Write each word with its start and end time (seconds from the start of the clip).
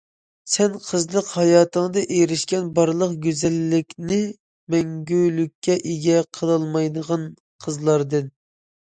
سەن 0.51 0.75
قىزلىق 0.85 1.27
ھاياتىڭدا 1.39 2.01
ئېرىشكەن 2.13 2.71
بارلىق 2.79 3.11
گۈزەللىكنى 3.25 4.17
مەڭگۈلۈككە 4.75 5.75
ئىگە 5.91 6.23
قىلالايدىغان 6.39 7.27
قىزلاردىن. 7.67 8.33